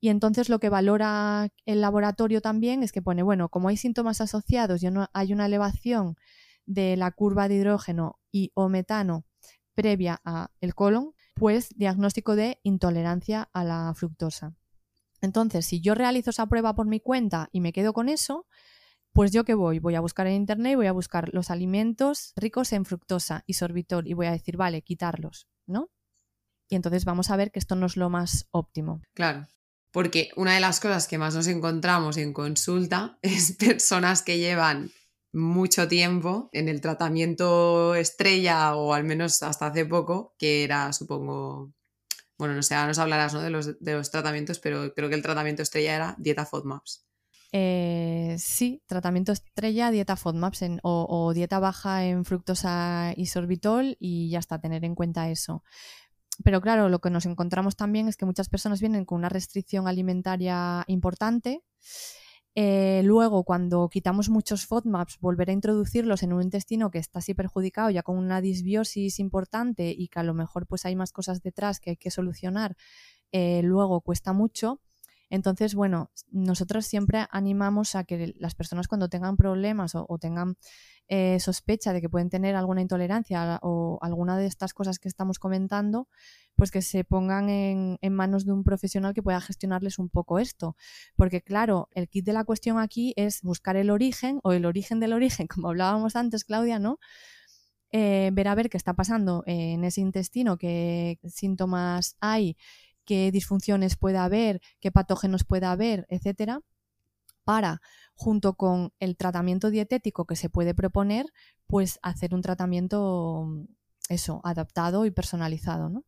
[0.00, 4.20] Y entonces lo que valora el laboratorio también es que pone, bueno, como hay síntomas
[4.20, 6.16] asociados y no, hay una elevación
[6.66, 9.24] de la curva de hidrógeno y o metano
[9.74, 14.54] previa a el colon, pues diagnóstico de intolerancia a la fructosa.
[15.20, 18.46] Entonces, si yo realizo esa prueba por mi cuenta y me quedo con eso,
[19.12, 22.72] pues yo qué voy, voy a buscar en internet voy a buscar los alimentos ricos
[22.72, 25.90] en fructosa y sorbitol y voy a decir, vale, quitarlos, ¿no?
[26.68, 29.00] Y entonces vamos a ver que esto no es lo más óptimo.
[29.14, 29.46] Claro,
[29.94, 34.90] porque una de las cosas que más nos encontramos en consulta es personas que llevan
[35.32, 41.72] mucho tiempo en el tratamiento estrella o al menos hasta hace poco, que era, supongo,
[42.36, 45.22] bueno, no sé, ahora nos hablarás de, los, de los tratamientos, pero creo que el
[45.22, 47.06] tratamiento estrella era dieta FODMAPs.
[47.52, 54.28] Eh, sí, tratamiento estrella, dieta FODMAPs o, o, dieta baja en fructosa y sorbitol y
[54.28, 55.62] ya está, tener en cuenta eso.
[56.42, 59.86] Pero claro, lo que nos encontramos también es que muchas personas vienen con una restricción
[59.86, 61.62] alimentaria importante
[62.56, 67.34] eh, luego, cuando quitamos muchos FODMAPs, volver a introducirlos en un intestino que está así
[67.34, 71.42] perjudicado, ya con una disbiosis importante y que a lo mejor pues hay más cosas
[71.42, 72.76] detrás que hay que solucionar,
[73.32, 74.80] eh, luego cuesta mucho.
[75.30, 80.56] Entonces, bueno, nosotros siempre animamos a que las personas cuando tengan problemas o, tengan
[81.08, 85.38] eh, sospecha de que pueden tener alguna intolerancia o alguna de estas cosas que estamos
[85.38, 86.08] comentando,
[86.56, 90.76] pues que se pongan en, manos de un profesional que pueda gestionarles un poco esto.
[91.16, 95.00] Porque claro, el kit de la cuestión aquí es buscar el origen o el origen
[95.00, 96.98] del origen, como hablábamos antes, Claudia, ¿no?
[97.96, 102.56] Eh, ver a ver qué está pasando en ese intestino, qué síntomas hay,
[103.04, 106.60] qué disfunciones puede haber, qué patógenos puede haber, etcétera,
[107.44, 107.80] para,
[108.14, 111.26] junto con el tratamiento dietético que se puede proponer,
[111.66, 113.46] pues hacer un tratamiento,
[114.08, 116.04] eso, adaptado y personalizado, ¿no?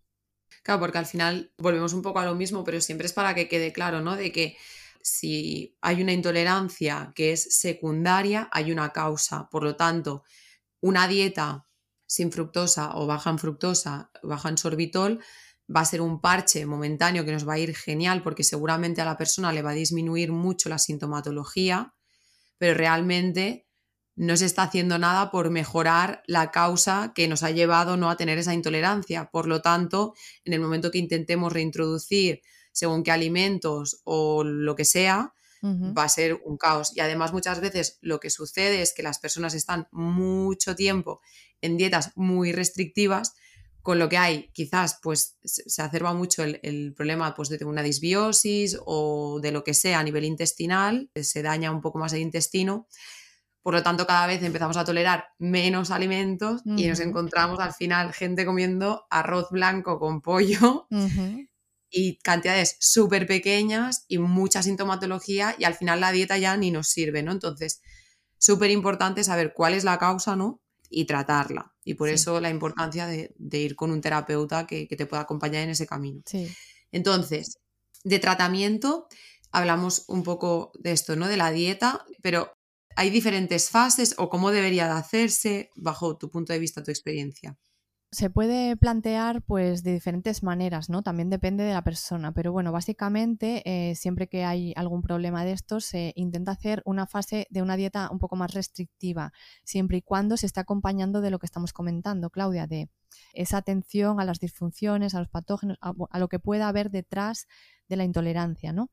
[0.63, 3.49] Claro, porque al final volvemos un poco a lo mismo, pero siempre es para que
[3.49, 4.17] quede claro, ¿no?
[4.17, 4.57] De que
[5.03, 9.49] si hay una intolerancia que es secundaria, hay una causa.
[9.51, 10.25] Por lo tanto,
[10.81, 11.69] una dieta
[12.07, 15.21] sin fructosa o baja en fructosa, baja en sorbitol,
[15.75, 19.05] va a ser un parche momentáneo que nos va a ir genial porque seguramente a
[19.05, 21.95] la persona le va a disminuir mucho la sintomatología,
[22.59, 23.67] pero realmente
[24.15, 28.17] no se está haciendo nada por mejorar la causa que nos ha llevado no a
[28.17, 29.29] tener esa intolerancia.
[29.31, 32.41] Por lo tanto, en el momento que intentemos reintroducir
[32.73, 36.97] según qué alimentos o lo que sea, va a ser un caos.
[36.97, 41.21] Y además muchas veces lo que sucede es que las personas están mucho tiempo
[41.61, 43.35] en dietas muy restrictivas,
[43.87, 47.85] con lo que hay quizás pues se acerba mucho el, el problema pues, de una
[47.85, 52.21] disbiosis o de lo que sea a nivel intestinal, se daña un poco más el
[52.21, 52.89] intestino
[53.67, 58.13] por lo tanto, cada vez empezamos a tolerar menos alimentos y nos encontramos al final
[58.13, 60.87] gente comiendo arroz blanco con pollo
[61.91, 66.87] y cantidades súper pequeñas y mucha sintomatología y al final la dieta ya ni nos
[66.87, 67.33] sirve, ¿no?
[67.33, 67.83] Entonces,
[68.39, 70.61] súper importante saber cuál es la causa, ¿no?
[70.89, 71.76] Y tratarla.
[71.87, 75.63] Y por eso la importancia de, ir con un terapeuta que, que, te pueda acompañar
[75.63, 76.21] en ese camino.
[76.27, 76.47] Sí.
[76.93, 77.59] Entonces,
[78.05, 79.09] de tratamiento,
[79.51, 81.29] hablamos un poco de esto, ¿no?
[81.29, 82.53] De la dieta, pero
[82.99, 87.59] ¿Hay diferentes fases o cómo debería de hacerse bajo tu punto de vista, tu experiencia?
[88.13, 91.03] Se puede plantear pues de diferentes maneras, ¿no?
[91.03, 95.53] También depende de la persona, pero bueno, básicamente eh, siempre que hay algún problema de
[95.53, 99.33] estos se intenta hacer una fase de una dieta un poco más restrictiva,
[99.65, 102.89] siempre y cuando se esté acompañando de lo que estamos comentando, Claudia, de
[103.35, 107.47] esa atención a las disfunciones, a los patógenos, a lo que pueda haber detrás
[107.89, 108.91] de la intolerancia, ¿no?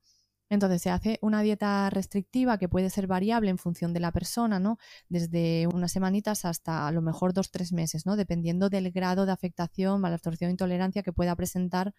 [0.54, 4.60] Entonces se hace una dieta restrictiva que puede ser variable en función de la persona,
[4.60, 4.78] ¿no?
[5.10, 8.16] Desde unas semanitas hasta a lo mejor dos, tres meses, ¿no?
[8.16, 11.96] Dependiendo del grado de afectación, malabsorción intolerancia que pueda presentar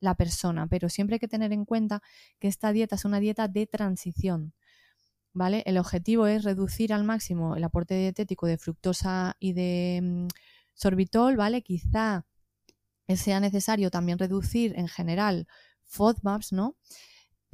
[0.00, 2.02] la persona, pero siempre hay que tener en cuenta
[2.38, 4.52] que esta dieta es una dieta de transición.
[5.32, 5.62] ¿Vale?
[5.66, 10.28] El objetivo es reducir al máximo el aporte dietético de fructosa y de mm,
[10.74, 11.62] sorbitol, ¿vale?
[11.62, 12.26] Quizá
[13.16, 15.46] sea necesario también reducir en general
[15.86, 16.76] FODMAPs, ¿no?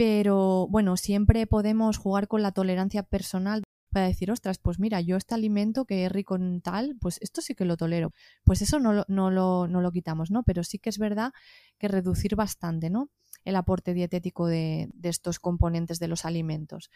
[0.01, 5.19] Pero bueno, siempre podemos jugar con la tolerancia personal para decir, ostras, pues mira, yo
[5.19, 8.15] este alimento que es rico en tal, pues esto sí que lo tolero.
[8.43, 10.43] Pues eso no lo, no lo, no lo quitamos, ¿no?
[10.43, 11.33] Pero sí que es verdad
[11.79, 13.11] que reducir bastante, ¿no?
[13.45, 16.91] El aporte dietético de, de estos componentes de los alimentos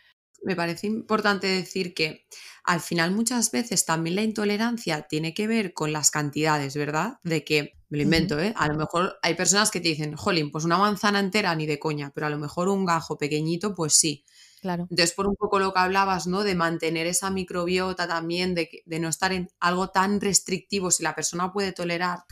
[0.45, 2.27] me parece importante decir que
[2.65, 7.19] al final muchas veces también la intolerancia tiene que ver con las cantidades, ¿verdad?
[7.23, 8.53] De que, me lo invento, ¿eh?
[8.57, 11.79] A lo mejor hay personas que te dicen, jolín, pues una manzana entera ni de
[11.79, 14.25] coña, pero a lo mejor un gajo pequeñito, pues sí.
[14.61, 14.87] Claro.
[14.91, 16.43] Entonces, por un poco lo que hablabas, ¿no?
[16.43, 21.15] De mantener esa microbiota también, de, de no estar en algo tan restrictivo, si la
[21.15, 22.25] persona puede tolerar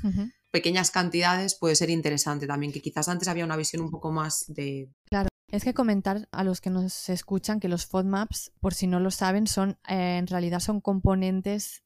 [0.52, 4.44] pequeñas cantidades, puede ser interesante también, que quizás antes había una visión un poco más
[4.46, 4.88] de...
[5.06, 5.28] Claro.
[5.50, 9.10] Es que comentar a los que nos escuchan que los FODMAPs, por si no lo
[9.10, 11.82] saben, son eh, en realidad son componentes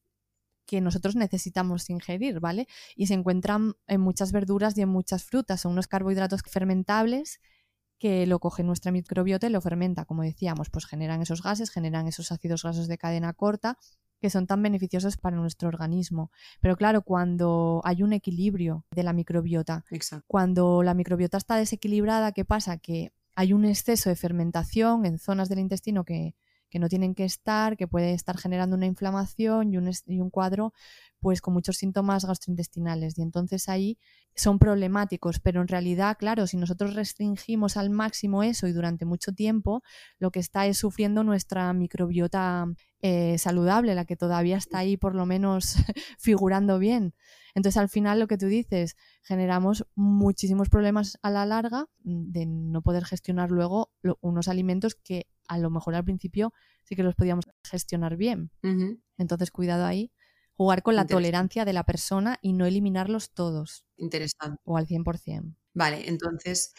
[0.65, 2.67] que nosotros necesitamos ingerir, ¿vale?
[2.95, 5.61] Y se encuentran en muchas verduras y en muchas frutas.
[5.61, 7.39] Son unos carbohidratos fermentables
[7.99, 12.07] que lo coge nuestra microbiota y lo fermenta, como decíamos, pues generan esos gases, generan
[12.07, 13.77] esos ácidos grasos de cadena corta
[14.19, 16.31] que son tan beneficiosos para nuestro organismo.
[16.59, 19.85] Pero claro, cuando hay un equilibrio de la microbiota,
[20.25, 22.77] cuando la microbiota está desequilibrada, ¿qué pasa?
[22.77, 26.35] Que hay un exceso de fermentación en zonas del intestino que,
[26.73, 30.73] no tienen que estar, que puede estar generando una inflamación y un, cuadro
[31.19, 33.97] pues con muchos síntomas gastrointestinales y entonces ahí
[34.35, 39.33] son problemáticos, pero en realidad, claro, si nosotros restringimos al máximo eso y durante mucho
[39.33, 39.81] tiempo,
[40.19, 42.67] lo que está es sufriendo nuestra microbiota
[43.01, 45.75] eh, saludable, la que todavía está ahí por lo menos
[46.19, 47.15] figurando bien.
[47.55, 52.83] Entonces, al final, lo que tú dices, generamos muchísimos problemas a la larga de no
[52.83, 57.45] poder gestionar luego unos alimentos que a lo mejor al principio sí que los podíamos
[57.63, 58.51] gestionar bien.
[59.17, 60.11] Entonces, cuidado ahí
[60.57, 63.85] jugar con la tolerancia de la persona y no eliminarlos todos.
[63.95, 64.59] Interesante.
[64.63, 65.55] O al 100%.
[65.73, 66.73] Vale, entonces,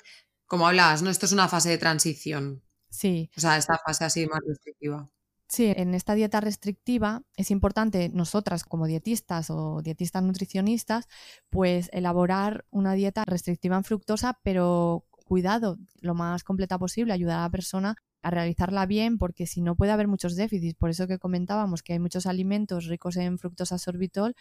[0.47, 1.11] como hablabas, ¿no?
[1.11, 2.65] Esto es una fase de transición.
[2.91, 3.31] Sí.
[3.37, 5.09] O sea, esta fase así más restrictiva.
[5.47, 11.07] Sí, en esta dieta restrictiva es importante nosotras como dietistas o dietistas nutricionistas,
[11.49, 17.43] pues elaborar una dieta restrictiva en fructosa, pero cuidado, lo más completa posible, ayudar a
[17.43, 17.95] la persona
[18.29, 20.77] a realizarla bien, porque si no puede haber muchos déficits.
[20.79, 24.35] Por eso que comentábamos que hay muchos alimentos ricos en fructosa sorbitol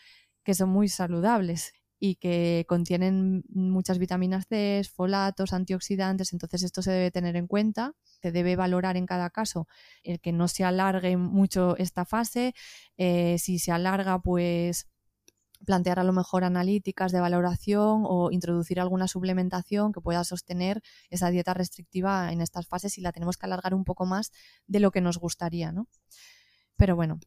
[0.44, 6.92] que son muy saludables y que contienen muchas vitaminas C, folatos, antioxidantes, entonces esto se
[6.92, 9.68] debe tener en cuenta, se debe valorar en cada caso
[10.04, 12.54] el que no se alargue mucho esta fase,
[12.98, 14.88] eh, si se alarga pues
[15.68, 21.30] plantear a lo mejor analíticas de valoración o introducir alguna suplementación que pueda sostener esa
[21.30, 24.32] dieta restrictiva en estas fases y la tenemos que alargar un poco más
[24.66, 25.90] de lo que nos gustaría, ¿no?
[26.78, 27.20] Pero bueno,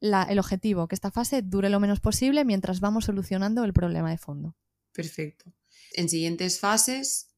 [0.00, 4.18] el objetivo, que esta fase dure lo menos posible mientras vamos solucionando el problema de
[4.18, 4.56] fondo.
[4.92, 5.52] Perfecto.
[5.92, 7.28] En siguientes fases,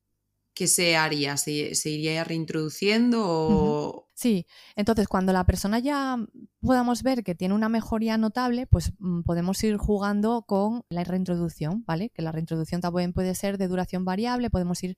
[0.56, 1.36] ¿qué se haría?
[1.36, 1.52] ¿Se,
[1.84, 4.08] iría reintroduciendo o...?
[4.14, 6.16] Sí, entonces cuando la persona ya
[6.60, 11.84] podamos ver que tiene una mejoría notable, pues mm, podemos ir jugando con la reintroducción,
[11.86, 12.08] ¿vale?
[12.08, 14.96] Que la reintroducción también puede ser de duración variable, podemos ir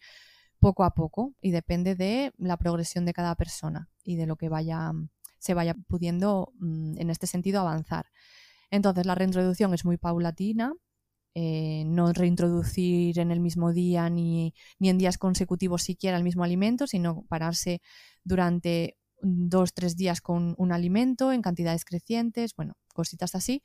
[0.60, 4.48] poco a poco y depende de la progresión de cada persona y de lo que
[4.48, 4.92] vaya
[5.40, 8.06] se vaya pudiendo mm, en este sentido avanzar.
[8.70, 10.72] Entonces la reintroducción es muy paulatina,
[11.40, 16.42] eh, no reintroducir en el mismo día ni, ni en días consecutivos siquiera el mismo
[16.42, 17.80] alimento, sino pararse
[18.24, 23.62] durante dos, tres días con un alimento en cantidades crecientes, bueno, cositas así.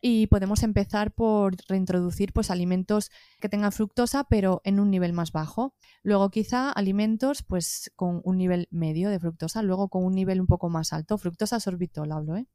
[0.00, 5.30] Y podemos empezar por reintroducir pues, alimentos que tengan fructosa, pero en un nivel más
[5.30, 5.74] bajo.
[6.02, 10.46] Luego quizá alimentos pues, con un nivel medio de fructosa, luego con un nivel un
[10.46, 11.18] poco más alto.
[11.18, 12.46] Fructosa sorbitol hablo, ¿eh?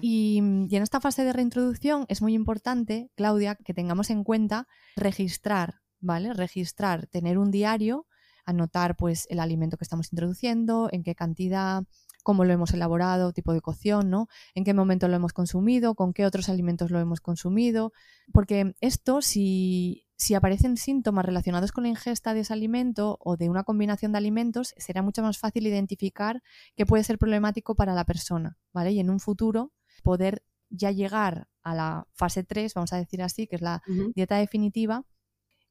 [0.00, 4.66] Y, y, en esta fase de reintroducción es muy importante, Claudia, que tengamos en cuenta
[4.96, 6.32] registrar, ¿vale?
[6.34, 8.06] Registrar, tener un diario
[8.44, 11.84] anotar pues el alimento que estamos introduciendo, en qué cantidad,
[12.22, 14.28] cómo lo hemos elaborado, tipo de cocción, ¿no?
[14.54, 17.92] En qué momento lo hemos consumido, con qué otros alimentos lo hemos consumido,
[18.32, 23.48] porque esto si si aparecen síntomas relacionados con la ingesta de ese alimento o de
[23.48, 26.42] una combinación de alimentos, será mucho más fácil identificar
[26.76, 28.92] qué puede ser problemático para la persona, ¿vale?
[28.92, 33.46] Y en un futuro poder ya llegar a la fase 3, vamos a decir así,
[33.46, 33.82] que es la
[34.14, 35.06] dieta definitiva,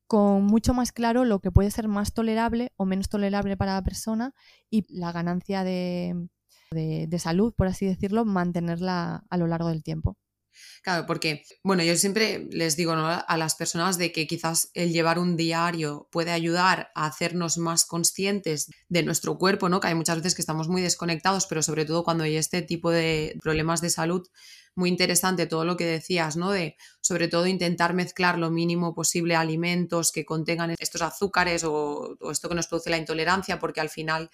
[0.08, 3.84] con mucho más claro lo que puede ser más tolerable o menos tolerable para la
[3.84, 4.34] persona
[4.68, 6.28] y la ganancia de,
[7.20, 10.18] salud, por así decirlo, mantenerla a lo largo del tiempo.
[10.84, 15.20] Claro, porque, bueno, yo siempre les digo a las personas de que quizás el llevar
[15.20, 19.80] un diario puede ayudar a hacernos más conscientes de nuestro cuerpo, ¿no?
[19.80, 22.92] Que hay muchas veces que estamos muy desconectados, pero sobre todo cuando hay este tipo
[22.92, 24.28] de problemas de salud,
[24.76, 26.52] muy interesante todo lo que decías, ¿no?
[26.52, 32.32] De sobre todo intentar mezclar lo mínimo posible alimentos que contengan estos azúcares o, o
[32.32, 34.30] esto que nos produce la intolerancia, porque al final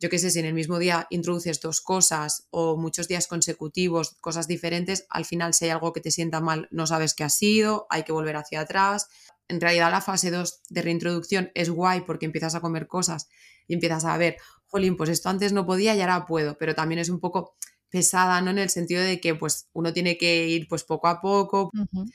[0.00, 4.16] yo qué sé, si en el mismo día introduces dos cosas o muchos días consecutivos,
[4.20, 7.28] cosas diferentes, al final si hay algo que te sienta mal, no sabes qué ha
[7.28, 9.08] sido, hay que volver hacia atrás.
[9.46, 13.28] En realidad la fase 2 de reintroducción es guay porque empiezas a comer cosas
[13.68, 16.98] y empiezas a ver, jolín, pues esto antes no podía y ahora puedo, pero también
[16.98, 17.56] es un poco
[17.90, 18.52] pesada, ¿no?
[18.52, 21.70] En el sentido de que pues uno tiene que ir pues poco a poco,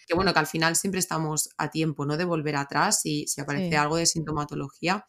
[0.08, 2.18] que bueno, que al final siempre estamos a tiempo, ¿no?
[2.18, 5.06] De volver atrás y si aparece algo de sintomatología.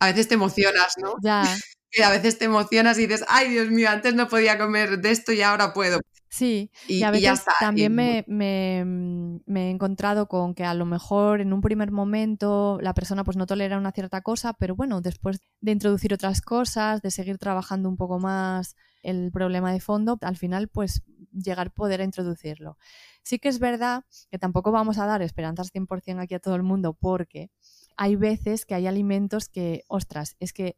[0.00, 1.14] A veces te emocionas, ¿no?
[1.22, 1.56] Ya,
[2.02, 5.32] a veces te emocionas y dices, ay Dios mío, antes no podía comer de esto
[5.32, 6.00] y ahora puedo.
[6.34, 11.60] Sí, y, a veces también me, he encontrado con que a lo mejor en un
[11.60, 16.12] primer momento la persona pues no tolera una cierta cosa, pero bueno, después de introducir
[16.12, 18.74] otras cosas, de seguir trabajando un poco más
[19.04, 22.78] el problema de fondo, al final pues llegar a poder introducirlo.
[23.22, 26.64] Sí que es verdad que tampoco vamos a dar esperanzas 100% aquí a todo el
[26.64, 27.52] mundo porque
[27.96, 30.76] hay veces que hay alimentos que, ostras, es que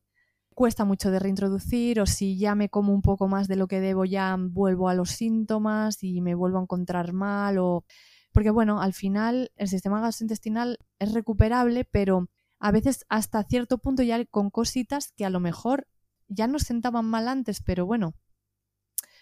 [0.56, 3.78] cuesta mucho de reintroducir o si ya me como un poco más de lo que
[3.78, 7.84] debo ya vuelvo a los síntomas y me vuelvo a encontrar mal o
[8.32, 14.02] porque bueno, al final el sistema gastrointestinal es recuperable, pero a veces hasta cierto punto
[14.02, 15.88] ya con cositas que a lo mejor
[16.26, 18.14] ya nos sentaban mal antes, pero bueno,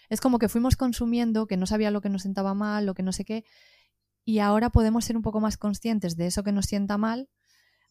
[0.07, 3.03] es como que fuimos consumiendo, que no sabía lo que nos sentaba mal, lo que
[3.03, 3.43] no sé qué,
[4.23, 7.27] y ahora podemos ser un poco más conscientes de eso que nos sienta mal,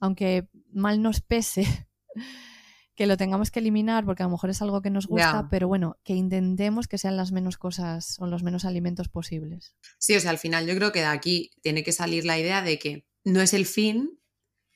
[0.01, 1.67] aunque mal nos pese
[2.95, 5.69] que lo tengamos que eliminar porque a lo mejor es algo que nos gusta, pero
[5.69, 9.75] bueno, que intentemos que sean las menos cosas o los menos alimentos posibles.
[9.99, 12.63] Sí, o sea, al final yo creo que de aquí tiene que salir la idea
[12.63, 14.21] de que no es el fin,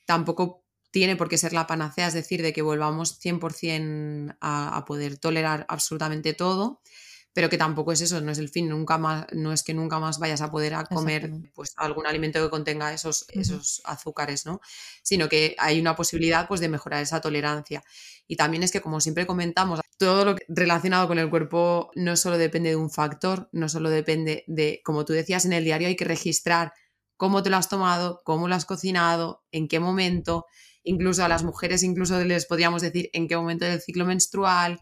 [0.05, 4.85] tampoco tiene por qué ser la panacea, es decir, de que volvamos 100% a, a
[4.85, 6.81] poder tolerar absolutamente todo,
[7.33, 9.99] pero que tampoco es eso, no es el fin, nunca más, no es que nunca
[9.99, 14.61] más vayas a poder a comer pues, algún alimento que contenga esos, esos azúcares, ¿no?
[15.03, 17.83] Sino que hay una posibilidad pues, de mejorar esa tolerancia.
[18.27, 22.37] Y también es que, como siempre comentamos, todo lo relacionado con el cuerpo no solo
[22.37, 25.95] depende de un factor, no solo depende de, como tú decías en el diario, hay
[25.95, 26.73] que registrar
[27.17, 30.45] cómo te lo has tomado, cómo lo has cocinado, en qué momento,
[30.83, 34.79] incluso a las mujeres incluso les podríamos decir en qué momento del ciclo menstrual,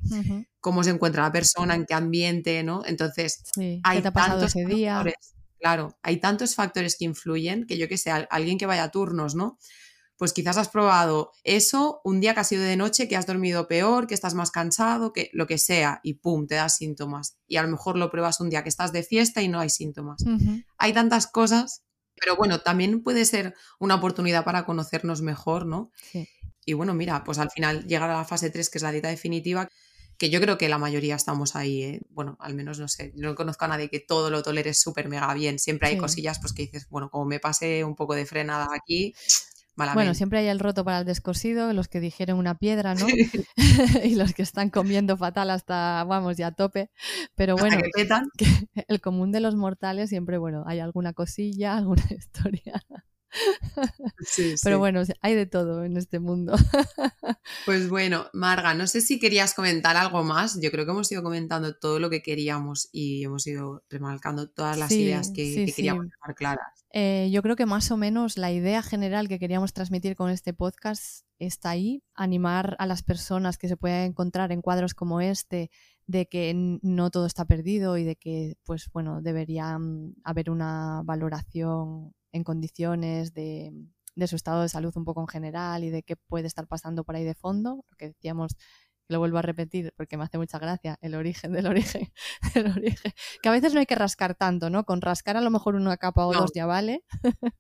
[0.68, 2.84] cómo se encuentra la persona, en qué ambiente, ¿no?
[2.86, 3.42] Entonces,
[3.84, 4.96] hay tantos ese día?
[4.96, 8.92] Factores, claro, hay tantos factores que influyen que yo que sé, alguien que vaya a
[8.92, 9.58] turnos, ¿no?
[10.18, 13.70] Pues quizás has probado eso un día que ha sido de noche, que has dormido
[13.70, 17.38] peor, que estás más cansado, que lo que sea, y pum, te das síntomas.
[17.48, 19.70] Y a lo mejor lo pruebas un día que estás de fiesta y no hay
[19.70, 20.22] síntomas.
[20.78, 21.86] Hay tantas cosas
[22.20, 25.92] pero bueno, también puede ser una oportunidad para conocernos mejor, ¿no?
[26.66, 29.08] Y bueno, mira, pues al final llegar a la fase 3, que es la dieta
[29.08, 29.70] definitiva,
[30.18, 32.02] que yo creo que la mayoría estamos ahí, ¿eh?
[32.10, 35.34] bueno, al menos no sé, no conozco a nadie que todo lo tolere súper mega
[35.34, 38.68] bien, siempre hay cosillas pues que dices, bueno, como me pase un poco de frenada
[38.74, 39.14] aquí,
[39.94, 43.06] bueno, siempre hay el roto para el descosido, los que dijeron una piedra, ¿no?
[44.04, 46.90] y los que están comiendo fatal hasta, vamos, ya a tope.
[47.36, 47.78] Pero bueno,
[48.88, 52.84] el común de los mortales siempre, bueno, hay alguna cosilla, alguna historia.
[54.64, 56.56] Pero bueno, hay de todo en este mundo.
[57.66, 60.60] Pues bueno, Marga, no sé si querías comentar algo más.
[60.62, 64.78] Yo creo que hemos ido comentando todo lo que queríamos y hemos ido remarcando todas
[64.78, 66.86] las ideas que, queríamos dejar claras.
[66.92, 70.54] Eh, yo creo que más o menos la idea general que queríamos transmitir con este
[70.54, 75.70] podcast está ahí, animar a las personas que se puedan encontrar en cuadros como este
[76.08, 79.78] de que no todo está perdido y de que pues bueno debería
[80.24, 83.74] haber una valoración en condiciones de,
[84.28, 87.16] su estado de salud un poco en general y de qué puede estar pasando por
[87.16, 88.56] ahí de fondo, lo que decíamos
[89.10, 92.12] lo vuelvo a repetir porque me hace mucha gracia, el origen del origen
[92.56, 93.14] del origen.
[93.42, 94.84] Que a veces no hay que rascar tanto, ¿no?
[94.84, 97.04] Con rascar a lo mejor una capa o dos ya vale.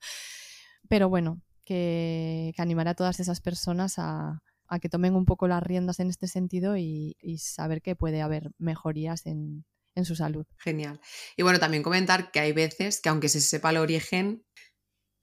[0.89, 4.41] Pero bueno, que, que animará a todas esas personas a,
[4.82, 9.25] que tomen un poco las riendas en este sentido y, saber que puede haber mejorías
[9.25, 9.65] en,
[9.95, 10.45] en su salud.
[10.57, 10.99] Genial.
[11.36, 14.45] Y bueno, también comentar que hay veces que aunque se sepa el origen,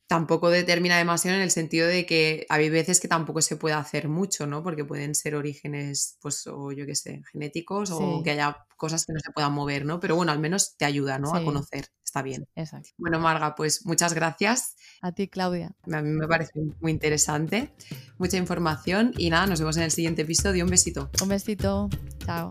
[0.07, 4.09] tampoco determina demasiado en el sentido de que hay veces que tampoco se puede hacer
[4.09, 4.63] mucho, ¿no?
[4.63, 9.13] Porque pueden ser orígenes, pues, o yo qué sé, genéticos o que haya cosas que
[9.13, 10.01] no se puedan mover, ¿no?
[10.01, 11.35] Pero bueno, al menos te ayuda, ¿no?
[11.35, 11.87] A conocer.
[12.05, 12.47] Está bien.
[12.55, 12.91] Exacto.
[12.97, 14.77] Bueno, Marga, pues muchas gracias.
[15.01, 15.75] A ti, Claudia.
[15.91, 17.73] A mí me parece muy interesante,
[18.19, 20.65] mucha información y nada, nos vemos en el siguiente episodio.
[20.65, 21.11] Un besito.
[21.23, 21.89] Un besito.
[22.25, 22.51] Chao.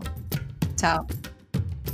[0.76, 1.06] Chao.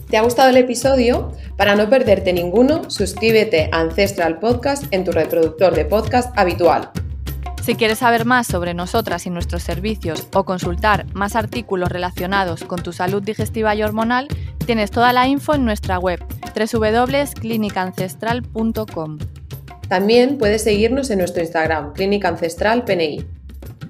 [0.09, 1.33] ¿Te ha gustado el episodio?
[1.57, 6.91] Para no perderte ninguno, suscríbete a Ancestral Podcast en tu reproductor de podcast habitual.
[7.63, 12.83] Si quieres saber más sobre nosotras y nuestros servicios o consultar más artículos relacionados con
[12.83, 14.29] tu salud digestiva y hormonal,
[14.65, 16.25] tienes toda la info en nuestra web
[16.55, 19.19] www.clinicancestral.com.
[19.89, 23.27] También puedes seguirnos en nuestro Instagram, Clínica Ancestral PNI.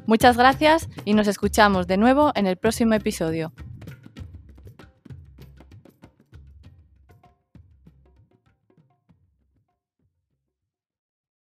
[0.07, 3.53] Muchas gracias y nos escuchamos de nuevo en el próximo episodio.